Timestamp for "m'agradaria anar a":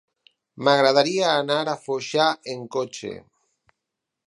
0.67-1.77